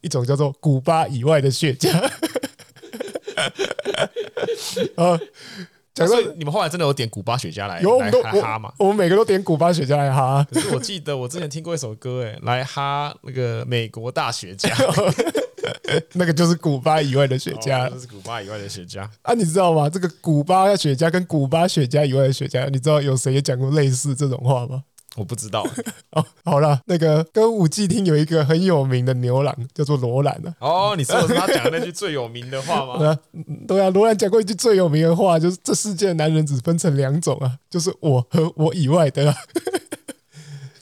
[0.00, 1.90] 一种叫做古巴以外的雪茄。
[4.96, 5.18] 啊，
[6.00, 8.72] 假设你们后来真的有点古巴雪茄来有我们都来哈嘛？
[8.78, 10.46] 我们每个都点古巴雪茄来哈。
[10.50, 14.70] 可是我记得我之前听过一首歌，哎，来哈那个美国大雪茄，
[16.14, 19.90] 那个就是古巴以外的雪茄，就是古巴以外的雪茄啊，你知道吗？
[19.90, 24.82] 这个古巴雪茄跟古巴雪茄以外的雪茄，你知道有谁也讲过类似这种话吗？
[25.20, 25.62] 我不知道
[26.12, 30.54] 哦，好了，那个歌舞伎町有一个很有名的牛郎，叫做罗兰啊。
[30.58, 32.96] 哦，你说的是他讲的那句最有名的话吗？
[32.98, 33.18] 对 啊，
[33.68, 39.36] 对啊，罗兰讲过一句最有名的话，就是这世界的男人只分成两种啊，就是我和我以外的啊。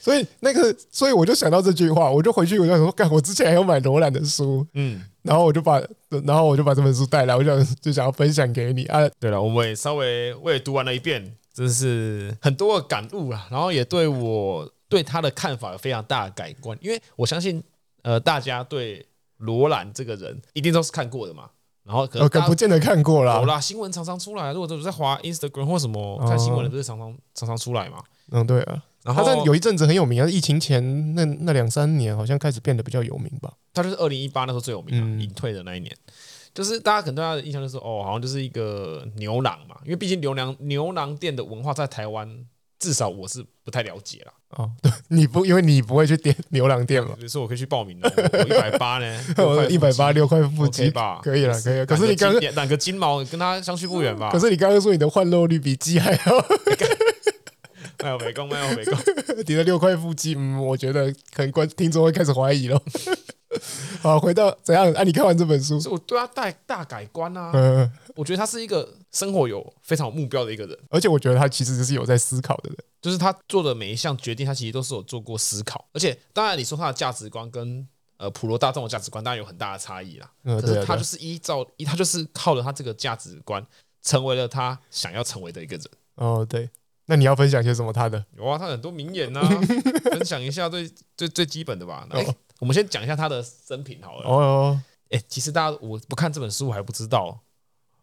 [0.09, 5.79] 所以那个，所以我就想到这句话，我就回去我就想说，干，我之前还有买罗兰的书，嗯，然后我就把，
[6.25, 9.07] 然后我就把这本书带来，我想就想要分享给你啊。
[9.21, 11.37] 对了，我们也稍微我也读完了一遍。
[11.53, 17.63] 真是很多的感悟啊，然后也对我对他的看法有非常大的改观，因为我相信，
[18.03, 19.05] 呃，大家对
[19.37, 21.51] 罗兰这个人一定都是看过的嘛，
[21.85, 27.99] 然后可能可不见得看过啦，有啦，新闻常常出来，如果都是在滑 Instagram 或什么看新闻的，不是常常常常出来嘛？
[28.31, 35.91] 嗯，对啊，然后他在有一阵子很有名啊，疫情前那那两三年好像开始变得比较有名吧，他就是二零一八那时候最有名啊，隐退的那一年。
[36.55, 42.29] 就是大家可能对他的印象就是哦，好像就是一个牛郎嘛，因为毕竟牛郎牛郎店的文化在台湾，
[42.79, 44.33] 至少我是不太了解啦。
[44.57, 47.11] 哦，对， 你不因为你不会去点牛郎店嘛？
[47.17, 49.23] 比如说我可以去报名的，我一百八呢，
[49.69, 51.87] 一百八六块腹肌吧，可以了，可以了。
[51.87, 54.31] 可是你刚刚染个金毛跟他相去不远吧？
[54.33, 56.19] 可是你刚刚说你的换肉率比鸡还要，
[58.03, 58.99] 没有没功，没有没功，
[59.47, 62.81] 你的六块腹肌，嗯，我觉得可能观听众会开始怀疑了。
[64.03, 64.87] 好，回到怎样？
[64.93, 67.51] 哎、啊，你看完这本书，是我对他大大改观啊！
[67.55, 75.89] 嗯，我觉得他是一个生活有非常有目标的一个人，而且我觉得他其实是有在思考的人，就是他做的每一项决定，他其实都是有做过思考。
[75.93, 80.31] 而且，当然你说他的价值观跟呃普罗大众的价值观当然有很大的差异啦。
[80.45, 83.67] 可是他就是依照依他就是靠着他这个价值观，
[84.03, 85.85] 成为了他想要成为的一个人。
[86.17, 86.69] 哦，对，
[87.11, 87.93] 那你要分享些什么？
[87.93, 89.41] 他的有啊，他很多名言啊，
[90.13, 92.07] 分享一下最最最基本的吧。
[92.11, 94.29] 哦我们先讲一下他的生平好了。
[94.29, 97.45] 哦，哎，其实大家我不看这本书我还不知道，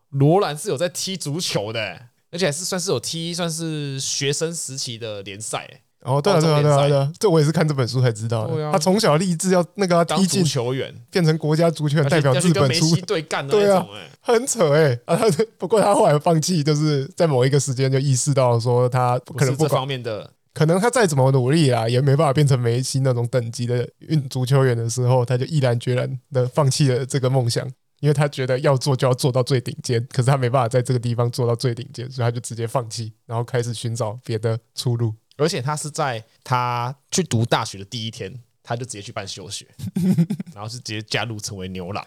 [0.09, 5.81] 罗兰是有在踢足球的，而且还是算是有踢，算是学生时期的联赛。
[6.05, 8.71] 哦，对啊，对啊，对啊，对啊，这我也是看这本书才知道的。
[8.71, 14.97] 他从小立志要那个踢进球员，变成国家足球代表日本出对干的那种，哎，很扯哎。
[15.05, 15.25] 啊，他
[15.57, 20.31] 不过他后来放弃，就是在某一个时间就意识到说他可能不这方面的。
[20.53, 27.67] 可能他再怎么努力啊，也没办法变成梅西那种等级的运足球员的时候，他就毅然决然的放弃了这个梦想，
[27.99, 35.13] 因为他觉得要做就要做到最顶尖，可是他没办法在这个地方做到最顶尖，所以他就直接放弃，然后开始寻找别的出路。
[35.37, 39.67] 而且他是在他去读大学的第一天，他就直接去办休学，
[40.53, 42.05] 然后是直接加入成为牛郎，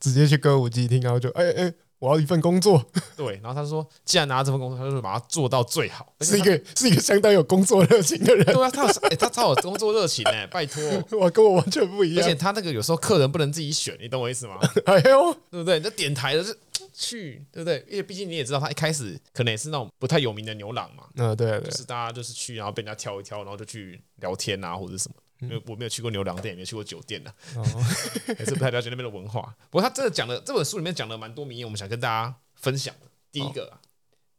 [0.00, 1.64] 直接去歌舞伎厅，然后就哎哎。
[1.64, 2.84] 欸我要一份工作，
[3.16, 8.44] 对，然后他说，既然拿这份工作，他就把它做到最好， 是一个是一个相当有工作热情的人。
[8.46, 10.82] 对啊，他有哎、欸，他超有工作热情哎， 拜托，
[11.18, 12.24] 我，跟我完全不一样。
[12.24, 14.58] 而且他那个有时候客人不能自己选，你懂我意思吗？
[14.86, 15.80] 哎呦，对不对？
[15.80, 16.56] 那点台的是
[16.92, 17.84] 去，对不对？
[17.88, 21.04] 因为毕竟你也知道，他一开始可能也是那种不太有名的牛郎嘛。
[21.16, 25.16] 嗯，对对，就是大家就是去，然后被人家挑一挑，然后就去聊天啊，或者什么。
[25.40, 27.32] 因为我没有去过牛郎店，也没有去过酒店呢，
[28.36, 29.54] 还是不太了解那边的文化。
[29.70, 33.06] 不过他真的讲的这本书里面讲了蛮多名言，我们想跟大家分享的。
[33.30, 33.78] 第一个，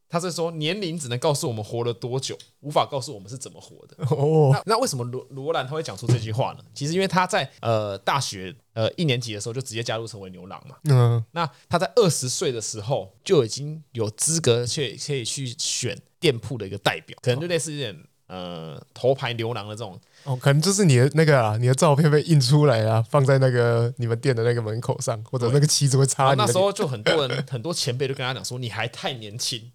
[0.10, 3.96] 他是说年龄只能告诉我们活了多久，无法告诉我们是怎么活的。
[4.10, 6.60] 哦，那那为什么罗罗兰他会讲出这句话呢？
[6.74, 10.76] 其实因为他在呃大学呃一年级的时候就直接加入成为牛郎嘛。
[10.86, 17.96] 嗯，那他在二十岁的时候就已经有资格去可以去选店铺的一个代表，可能就类似一点
[18.30, 20.00] 呃头牌牛郎的这种。
[20.24, 26.34] 哦，可能就是你的那个啊，你的照片被印出来啊，放在那个你们店的那个门口上，或者那个旗子会插。
[26.36, 29.72] 那时候就很多人 很多前辈都跟他讲说，你还太年轻。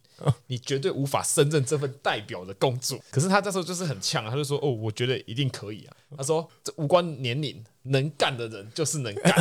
[0.46, 2.96] 你绝对无法胜任这份代表的工作。
[3.10, 9.34] 可是他这时候就是很呛，他就说：“哦，我觉得一定可以啊。”他说：“这无关年龄，能干的人就是能干，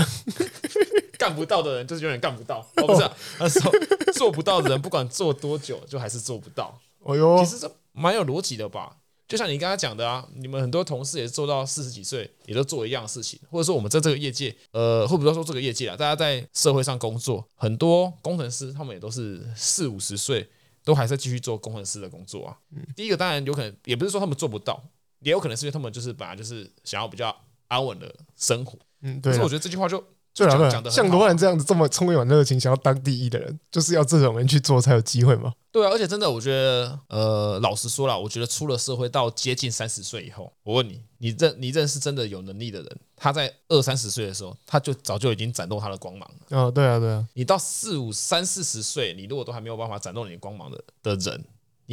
[1.17, 3.71] 干不到的人就是永远干不到。”哦，不是，他说
[4.13, 6.77] 做不到的人，不管做多久，就还是做不到。
[7.03, 8.97] 哦哟，其实这蛮有逻辑的吧？
[9.33, 20.47] 就像你刚刚讲的啊，你们很多同事也做到四十几岁，也都做一样的事情，或者说我们在这个业界，呃，或者说这个业界啊，大家在社会上工作，很多工程师他们也都是四五十岁。
[20.85, 22.57] 都还在继续做工程师的工作啊。
[22.93, 24.83] 第一个当然有可能，也不是说他们做不到，
[25.19, 27.33] 也有可能是因为他们就是本来就是想要比较
[27.69, 28.77] 安稳的生活。
[28.99, 29.31] 嗯，对。
[29.31, 35.53] 可是我觉得这句话就最好讲的像罗兰这样子这么充满热情，想要当第一的人，就是要这种人去做才有机会嘛。
[35.71, 46.57] 对啊，而且真的，我觉得，呃，老实说了，我觉得出了社会到接近三十岁以后，我问你，你认你认识真的有能力的人，他在二三十岁的时候，他就早就已经展露他的光芒了。
[46.57, 47.27] 哦，对啊，对啊。
[47.33, 51.43] 你到四五三四十岁，你如果都还没有办法展露你的光芒的的人。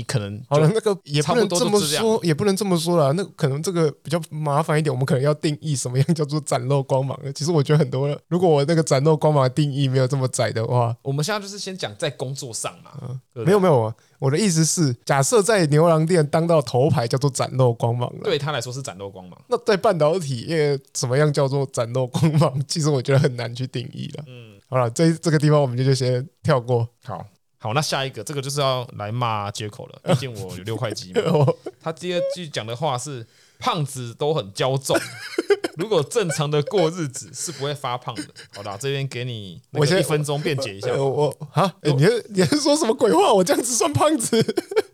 [0.01, 3.13] 你可能好了，那个也不能这么说，也不能这么说啦。
[3.15, 7.19] 那可能这个比较麻烦一点，我们可能要定义什么样叫做展露光芒。
[7.35, 12.93] 其实我觉得很多人，如果我那个展露光芒的定义没有这么窄的话，我们现在就是先讲在工作上嘛。
[13.03, 19.39] 嗯，没有没有啊，我的意思是，假设在牛郎店当到头牌叫做展露光芒了，对他来说是展露光芒。
[19.49, 22.59] 那在半导体业什么样叫做展露光芒？
[22.67, 24.25] 其实我觉得很难去定义了。
[24.27, 26.89] 嗯，好了，这这个地方我们就就先跳过。
[27.05, 27.23] 好。
[27.63, 30.01] 好，那下一个这个就是要来骂接口了。
[30.09, 31.21] 毕竟我有六块肌嘛。
[31.79, 33.27] 他第二句讲的话是：
[33.59, 34.99] 胖子都很骄纵，
[35.77, 38.25] 如果正常的过日子是不会发胖的。
[38.55, 40.95] 好啦，这边给你我先一分钟辩解一下。
[40.95, 41.93] 我啊，你
[42.31, 43.31] 你是说什么鬼话？
[43.31, 44.43] 我这样子算胖子？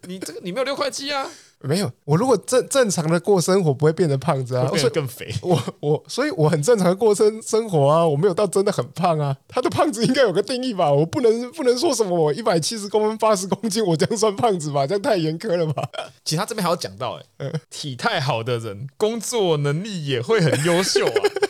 [0.08, 1.30] 你这个你没有六块肌啊？
[1.62, 5.34] 没有，我如果正正常的过生活，不会变成胖子啊，会变得更肥。
[5.42, 9.36] 我我所以我很正常的过生生活啊，我没有到真的很胖啊。
[9.48, 10.92] 他的胖子应该有个定义吧？
[10.92, 14.86] 我不能不能说什么我一百七十公分八十公斤，我这样算胖子吧？
[14.86, 15.82] 这样太严苛了吧？
[16.24, 21.22] 其实他这边还要讲到、欸，哎，体态好的人工作能力也会很优秀啊。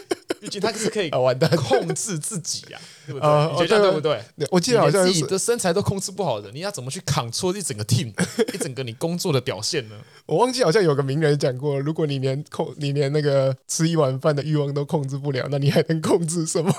[0.46, 3.28] 毕竟他是可以控制自己呀、啊， 对不对？
[3.28, 4.22] 呃、你觉得对不对？
[4.52, 8.12] 我记得好像自己的身材都控制不好的，你要怎么去 control 一整个 team，
[8.54, 9.96] 一整个你工作的表现呢？
[10.26, 16.72] 我忘记好像有个名人讲过，如果你连控，你连那个吃一碗饭的欲望都控制不了，那你还能控制什么？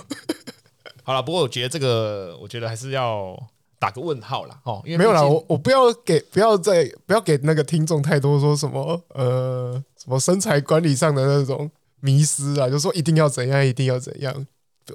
[1.04, 3.38] 好了，不过我觉得这个，我觉得还是要
[3.78, 11.70] 打个问号了哦，因为没有啦，我我不要给，不要再不要给那个听众太多说什么呃什么身材管理上的那种。
[12.02, 14.46] 迷失啊，就说一定要怎样，一定要怎样。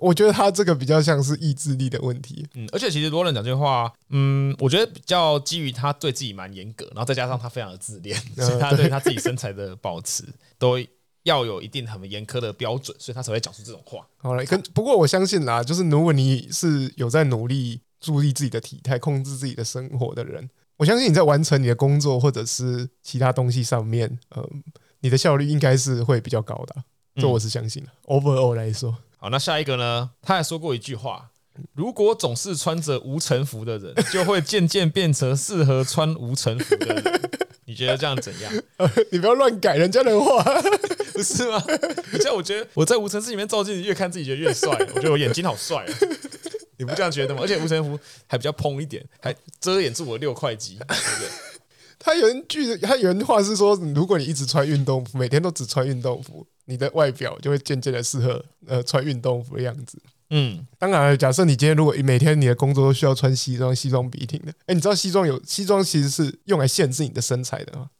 [0.01, 2.47] 我觉得他这个比较像是意志力的问题。
[2.55, 10.25] 嗯，而且其实罗伦讲这句话，嗯，我觉得比较基于他对自己蛮严格，然后再加上他非常的自恋，所以他对他自己身材的保持
[10.59, 10.79] 都
[11.25, 14.07] 要有一定很严苛的标准，所以他才会讲出这种话。
[14.17, 24.63] 好了，跟不过我相信啦，就是如果你是有在努力注意自己的体态、控制自己的生活的人，我相信你在完成你的工作或者是其他东西上面，嗯，
[25.01, 26.83] 你的效率应该是会比较高的。
[27.17, 27.91] 这我是相信的。
[28.07, 30.11] 嗯、Overall 来说，好，那下一个呢？
[30.23, 31.31] 他还说过一句话：
[31.75, 37.31] 如果总是穿着无尘服的人，就会渐渐变成适合穿无尘服的人。
[37.65, 38.53] 你觉得这样怎样？
[39.13, 40.43] 你不要乱改人家的话，
[41.13, 41.63] 不 是吗？
[42.13, 44.71] 你这样我觉得我在无尘室里面照镜子，越看自己觉得越帅。
[44.95, 45.93] 我觉得我眼睛好帅啊！
[46.79, 47.41] 你不这样觉得吗？
[47.43, 51.29] 而且无尘服还比较蓬一点，还遮掩住我六块肌，对不对？
[52.05, 59.97] 他原句，他原话是说，如果你一直穿运动服，每天都只穿运动服，你的外表就会渐渐的适合呃穿运动服的样子。
[60.31, 67.91] 嗯，当然了，假设你今天如果每天你的工作都需要穿西装，西装笔挺的，哎、欸，你知道西装有西装其实是用来限制你的身材的吗？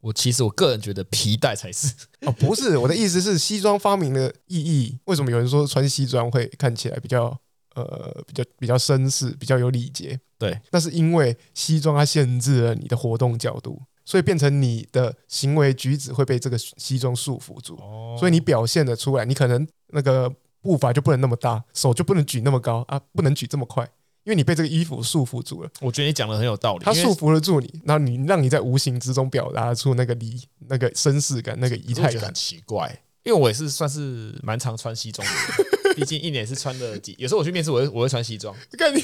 [0.00, 1.92] 我其实我个人觉得皮带才是
[2.26, 7.38] 哦，不是，我的意思是西装发明的意义，为什么有人说穿西装会看起来比较？
[7.76, 10.58] 呃，比较比较绅士，比较有礼节，对。
[10.70, 23.84] 那是因为西装它限制了你的活动角度，所以变成你的行为举止会被这个西装束缚住，哦、所以你表现的出来，你可能那个步伐就不能那么大，手就不能举那么高啊，不能举这么快，
[24.24, 25.70] 因为你被这个衣服束缚住了。
[25.82, 32.22] 我觉得你讲的很有道理，它束缚了住你，然后你让你在无形之中表达出那个礼、那个绅士感、那个仪态感。
[32.22, 35.34] 很奇怪，因为我也是算是蛮常穿西装的。
[35.96, 38.54] 毕竟一年是穿的几，有时候我去面试，我会我会穿西装。
[38.70, 39.02] 你看你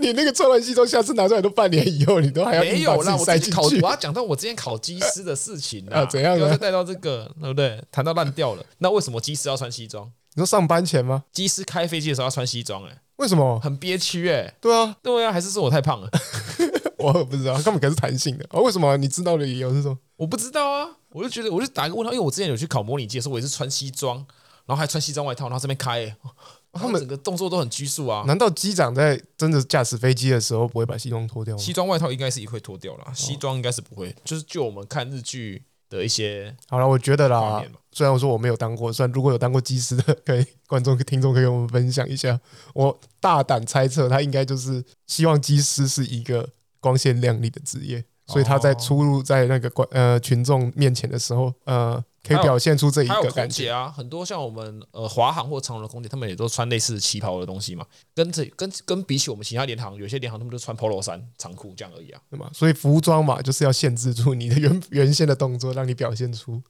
[0.00, 3.16] 你那个穿完西装，下次拿出来都半年以后，你都还要没有啦。
[3.16, 6.36] 我考，我要讲到我之前考机师的事 情啊，怎样？
[6.36, 7.80] 要再带到这个，对不对？
[7.92, 8.66] 谈到烂掉了。
[8.78, 10.10] 那为什么机师要穿西装？
[10.34, 11.22] 你说上班前吗？
[11.32, 13.60] 机师开飞机的时候要穿西装，哎，为什么？
[13.60, 16.08] 很憋屈，哎，对啊，对啊，还是说我太胖了？
[16.98, 18.60] 我不知道，根本可是弹性的啊。
[18.60, 18.96] 为什么？
[18.96, 19.98] 你知道的理由是什么？
[20.16, 24.24] 我不知道啊，我就觉得，我就打一个问号，因为我之前有去考模拟机的时候，我也是穿西装，
[24.72, 26.16] 然后还穿西装外套，然后这边开，
[26.72, 28.24] 他们整个动作都很拘束啊。
[28.26, 31.62] 难道机长在真的驾驶飞机的时候不会把西装脱掉吗？
[31.62, 34.14] 西装外套应该是也会脱掉了，西装应该是不会。
[34.24, 42.40] 就是就我们看日剧的一些，好了，我觉得啦，虽然我说我没有当过，虽然如果有当过机师的，可以观众、听众可以跟我们分享一下。
[42.74, 46.48] 我大胆猜测，他应该就是希望机师是一个。
[46.82, 53.90] 光鲜亮丽的职业，所以他在出入在那个观呃群众面前的时候，呃，可以表现出这一个感觉啊。
[53.90, 57.84] 很多像我们呃华航或长荣的空姐，他们也都穿类似旗袍的东西嘛。
[58.14, 62.50] 跟这跟跟比起我们其他联航，有些联航他们都穿 polo 衫、长裤这样而已啊，对吗？
[62.54, 66.62] 所以服装嘛，就是要限制住你的原 原先的动作，让你表现出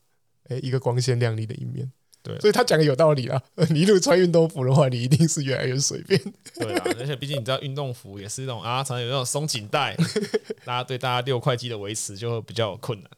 [0.49, 1.91] 诶一个光鲜亮丽的一面。
[2.25, 3.43] 对，所以他讲的有道理啊。
[3.71, 6.19] 你如果穿运动服的话，你一定是越来越随便。
[6.55, 9.97] 对啊， 而且毕竟你知道，运动服也是那种啊，常常有那种松紧带，
[10.65, 13.11] 大家对大家六块肌的维持就会比较有困难。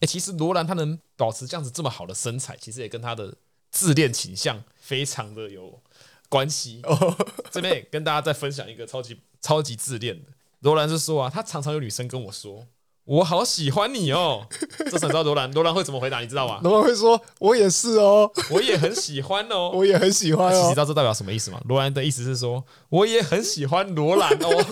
[0.00, 3.34] 哎，其实罗兰他能保持这样子这么好的身材，其实也跟他的
[3.70, 5.80] 自恋倾向非常的有
[6.28, 6.80] 关系。
[6.84, 7.16] 哦，
[7.50, 10.30] 这边也跟大家再分享一个超级超级自恋的
[10.60, 12.66] 罗兰是说啊，他常常有女生跟我说。
[13.08, 14.46] 我好喜欢你哦！
[14.90, 16.20] 这想知道罗兰，罗兰会怎么回答？
[16.20, 16.60] 你知道吗？
[16.62, 21.58] 罗兰会说：“我也是哦，我也很喜欢哦，我也很喜欢哦。”其实知道这代表什么意思吗？
[21.64, 24.66] 罗兰的意思是说：“我也很喜欢罗兰哦。”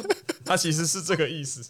[0.46, 1.68] 他其实是这个意思。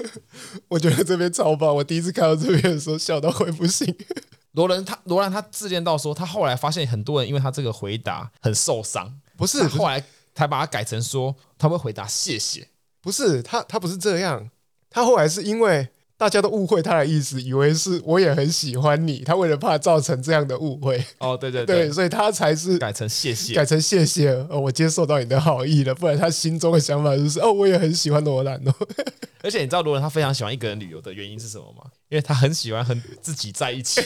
[0.68, 1.76] 我觉得这边超棒！
[1.76, 3.94] 我第一次看到这边的时候，笑到会不行。
[4.52, 9.20] 罗兰他罗兰他自恋到说，他后来发现很多人因为他这个回答很受伤。
[9.36, 10.02] 不是，后来
[10.34, 12.66] 才把它改成说他会回答谢谢。
[13.02, 14.50] 不是他，他不是这样。
[14.90, 15.90] 他后来是因为。
[16.18, 19.18] 大家都误会他的意思，以为是我也很喜欢你。
[19.18, 24.30] 他为了怕造成这样的误会，哦，对对 对，对，所以他才是改成谢谢，改成谢谢。
[24.48, 25.94] 哦，我接受到你的好意了。
[25.94, 28.74] 不然他心中的想法就是哦，我也很喜欢罗兰哦。
[29.42, 31.84] 而且你知道罗兰他非常喜欢一个人旅游的原因是什么吗？
[32.08, 34.00] 因为他很喜欢和自己在一起，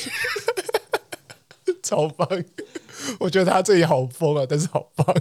[1.83, 2.29] 超棒。
[3.21, 5.17] 我觉得他这里好疯啊，但是好棒。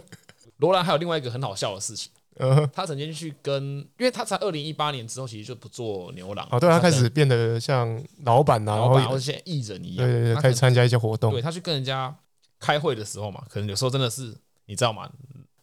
[0.58, 2.12] 罗兰还有另外一个很好笑的事情。
[2.40, 6.48] 嗯，他曾经去跟，因为他才二零一八年之后，其实就不做牛郎。
[6.52, 11.32] 哦，对，他开始变得像老板呐，老板或者现在艺人一样，对对对，开始参加一些活动。
[11.32, 12.16] 对，他去跟人家
[12.60, 15.10] 开会的时候嘛，可能有时候真的是你知道吗？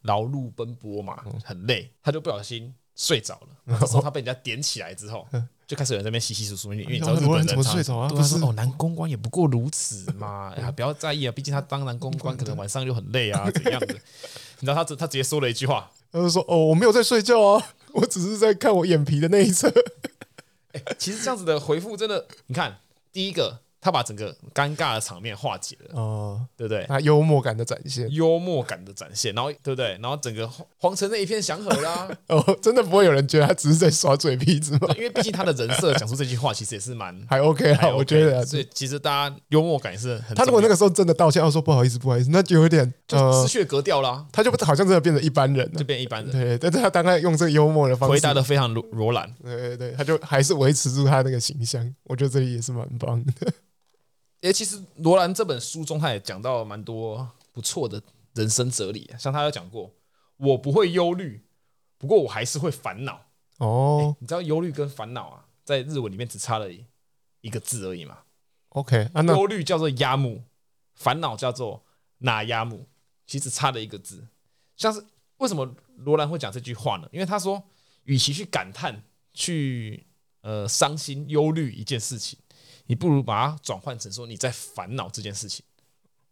[0.02, 3.78] 劳碌奔波嘛，很累，他就不小心睡着了。
[3.80, 5.26] 这时候他被人家点起来之后，
[5.66, 8.08] 就开始有人在那边稀稀疏疏，因为你知道日本人怎么睡着啊？
[8.14, 13.94] 他说哦，男公关也不过如此嘛， 哎呀，不要在意啊，毕竟他当男公关 可能晚上就很累啊，怎样的？
[14.60, 15.90] 你知道他他直接说了一句话。
[16.16, 19.68] 他就说：“哦，我没有在睡觉啊， 我只是在看我眼皮的那一侧。
[20.72, 22.78] 欸”其实这样子的回复真的，你看，
[23.12, 23.60] 第一个。
[23.86, 26.84] 他把整个尴尬的场面化解了，哦，对不对？
[26.88, 29.96] 他幽默感的展现，幽默感的展现，然后对不对？
[30.02, 32.08] 然后整个皇城那一片祥和啦。
[32.26, 34.88] 哦，真的不会有人觉得他只是在耍嘴皮子吗？
[34.98, 38.44] 因为毕竟他的人设讲出这句话，其实也是蛮还 OK 啊，我觉得。
[38.44, 40.34] 所以其实大家幽默感也是很。
[40.34, 44.26] 他如果那个时候真的道歉，要说不好意思，不好意思，那就有点就失去格调了。
[44.32, 46.32] 他就好像真的变成一般人了，就变一般人。
[46.32, 51.86] 对，但是他大概用这个幽默的方式回答的非常罗罗兰，对对对，他就还是维持住他那个形象。
[52.04, 53.32] 我觉得这里也是蛮棒的。
[54.46, 58.00] 诶，其实罗兰这本书中，他也讲到了蛮多不错的
[58.34, 59.10] 人生哲理。
[59.18, 59.92] 像他有讲过，
[60.36, 61.42] 我不会忧虑，
[61.98, 63.26] 不过我还是会烦恼。
[63.58, 66.68] 哦，你知道忧虑跟烦恼啊，在日文里面只差了
[67.40, 68.18] 一个字而已嘛
[68.68, 70.44] ？OK，忧虑叫做压木，
[70.94, 71.84] 烦恼叫做
[72.18, 72.86] 那压木，
[73.26, 74.28] 其实差了一个字。
[74.76, 75.04] 像是
[75.38, 77.08] 为什么罗兰会讲这句话呢？
[77.10, 77.64] 因为他说，
[78.04, 79.02] 与其去感叹、
[79.34, 80.06] 去
[80.42, 82.38] 呃伤心、忧虑一件事情。
[82.86, 85.64] 你不如把它转换成说你在烦恼这件事情，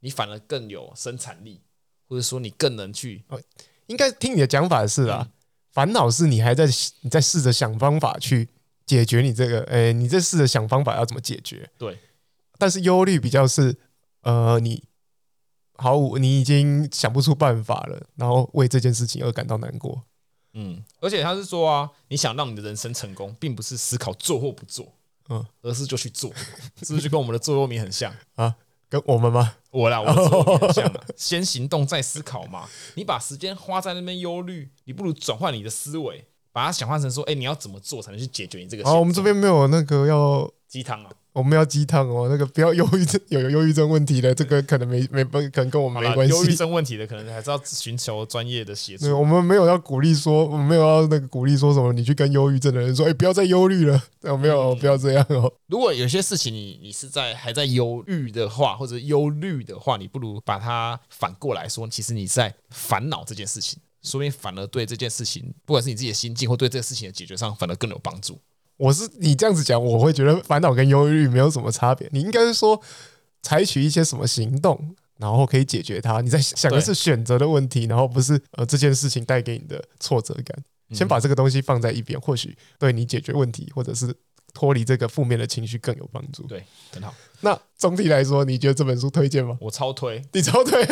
[0.01, 1.61] 你反而更有生产力，
[2.09, 3.25] 或者说你更能去。
[3.29, 3.40] 哦，
[3.87, 5.31] 应该听你的讲法是啊，
[5.73, 6.67] 烦恼是你还在
[7.01, 8.49] 你在试着想方法去
[8.87, 11.71] 解决你这个，诶，你在试着想方法要怎么解决？
[11.79, 11.99] 对。
[12.57, 13.77] 但是忧虑比较是，
[14.23, 14.85] 呃，你
[15.75, 20.05] 毫无你已经想不出办法了，然后为这件事情而感到难过。
[20.53, 24.95] 嗯，而且他是说啊，你想让你的人生成功，并不是思考做或不做。
[25.29, 26.31] 嗯，而是就去做，
[26.83, 28.55] 是不是就跟我们的座右铭很像啊？
[28.89, 29.55] 跟我们吗？
[29.71, 31.01] 我啦，我的座右铭很像嘛。
[31.17, 32.69] 先行动再思考嘛。
[32.95, 38.85] 你把时间花在那边忧虑，你不如转换你的思维，把它想换成说，哎，你要怎么做才能去解决你这个？
[38.85, 41.11] 好，我们这边没有那个要鸡汤啊。
[41.33, 46.35] 我们要鸡汤哦，那个不要忧郁症，有忧郁症问题的，这个可能没没可能跟我们没关系。
[46.35, 49.16] 忧郁症问题的，可能还是要寻求专业的协助。
[49.16, 54.03] 我们没有要鼓励说，我们没有要那个鼓励说什么，你去跟忧郁症的人说，哎，不要再忧虑了。
[54.22, 55.53] 有没有，不要这样哦。
[55.68, 68.39] 如果有些事情你你是在还在忧郁的话，或者忧虑的话，你不如把它反过来说，其实你在烦恼这件事情，说明反而对这件事情，不管是你自己的心境或对这个事情的解决上，反而更有帮助。
[68.77, 72.09] 我是你这样子讲，我会觉得烦恼跟忧郁没有什么差别。
[72.12, 72.81] 你应该是说
[73.43, 76.20] 采取一些什么行动，然后可以解决它。
[76.20, 80.57] 你在想的是选择的问题，然后不是呃这件事情带给你的挫折感。
[80.91, 84.14] 先把这个东西放在一边，或许对你解决问题或者是
[84.53, 86.43] 脱离这个负面的情绪更有帮助。
[86.47, 86.62] 对，
[86.93, 87.12] 很好。
[87.41, 89.57] 那总体来说，你觉得这本书推荐吗？
[89.61, 90.85] 我超推，你超推。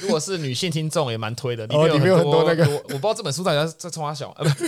[0.00, 1.66] 如果是女性听众，也蛮推的。
[1.66, 4.66] 里面有很多那个，我不知道这本书大家在冲三小，呃，不，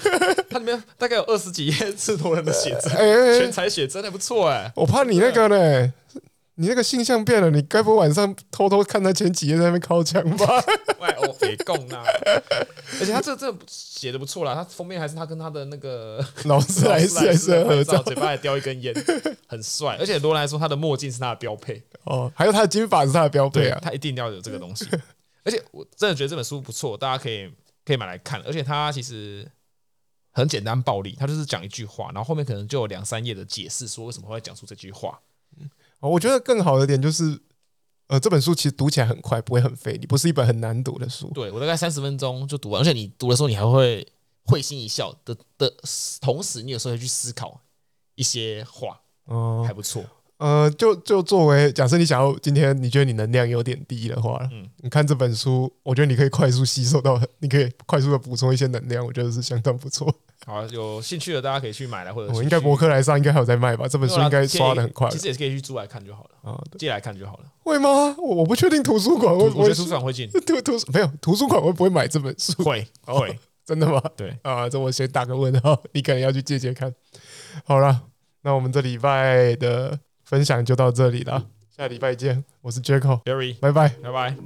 [0.50, 2.92] 它里面大概有二十几页赤裸人的写真，
[3.38, 4.70] 全彩写真的不错哎。
[4.76, 5.92] 我怕你那个呢，
[6.56, 10.64] 你那个性向变了，你该不会晚上偷偷看他前几页在那边靠墙吧？
[11.00, 12.04] 喂，我别供啊！
[13.00, 18.94] 而且他这这写的不错啦，他封面还是他跟他的那个劳斯莱斯还是合照，嘴巴还叼一根烟，
[19.48, 19.96] 很帅。
[19.98, 24.86] 而且罗兰来说，他的墨镜是他的标配哦，还有他的金发是他的标配啊，他一定要有这个东西。
[25.44, 27.52] 而且我真的觉得这本书不错，大家可以
[27.84, 28.40] 可以买来看。
[28.42, 29.48] 而且它其实
[30.32, 35.20] 很简单暴力，它就是讲一句话，然后后面可能就有两三页的解释，说为什么会讲出这句话。
[35.58, 35.70] 嗯，
[36.00, 37.38] 我觉得更好的点就是，
[38.08, 41.30] 呃，这本书其实读起来很快，不会很费力，不是一本很难读的书。
[41.34, 44.06] 对，我大概三十分钟就读完，而且你读的时候你还会
[44.44, 45.72] 会心一笑的的
[46.20, 47.60] 同时，你有时候会去思考
[48.14, 50.04] 一些话，哦，还不错。
[50.38, 60.12] 呃，就就作为假设，你想要今天你觉得你能量有点低的话，嗯，你看这本书，我觉得你可以快速吸收到，你可以快速的补充一些能量，我觉得是相当不错。
[60.44, 63.86] 好，有兴趣的大家可以去买来，或者我应该博客来上应该还有在卖吧？
[63.86, 67.44] 这本书应该刷的很快，其实也是可以去租来看就好了啊，借来看就好了。
[67.60, 68.14] 会吗？
[68.18, 72.52] 我我不确定图书馆会，我觉得图书馆会进，图图没有图书馆会不会买这本书？
[72.64, 74.02] 会会真的吗？
[74.16, 76.92] 对啊，这我先打个问号，你可能要去借借看。
[77.64, 78.02] 好了，
[78.42, 80.00] 那我们这礼拜的。
[80.24, 81.46] 分享就到这里了，
[81.76, 82.44] 下礼拜见。
[82.62, 83.72] 我是杰克，Jerry，拜。
[83.72, 84.12] 拜，拜。
[84.12, 84.36] 拜。